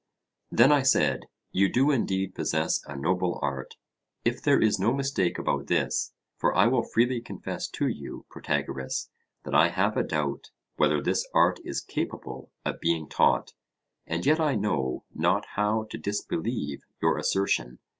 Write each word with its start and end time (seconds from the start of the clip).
Then, 0.51 0.71
I 0.71 0.81
said, 0.81 1.27
you 1.51 1.71
do 1.71 1.91
indeed 1.91 2.33
possess 2.33 2.81
a 2.87 2.95
noble 2.95 3.37
art, 3.43 3.75
if 4.25 4.41
there 4.41 4.59
is 4.59 4.79
no 4.79 4.91
mistake 4.95 5.37
about 5.37 5.67
this; 5.67 6.11
for 6.37 6.55
I 6.57 6.65
will 6.65 6.81
freely 6.81 7.21
confess 7.21 7.67
to 7.67 7.85
you, 7.87 8.25
Protagoras, 8.31 9.11
that 9.43 9.53
I 9.53 9.67
have 9.69 9.97
a 9.97 10.03
doubt 10.03 10.49
whether 10.75 11.03
this 11.03 11.29
art 11.35 11.59
is 11.63 11.81
capable 11.81 12.49
of 12.65 12.81
being 12.81 13.09
taught, 13.09 13.53
and 14.07 14.25
yet 14.25 14.39
I 14.39 14.55
know 14.55 15.05
not 15.13 15.45
how 15.53 15.83
to 15.91 15.99
disbelieve 15.99 16.81
your 16.99 17.19
assertion. 17.19 17.77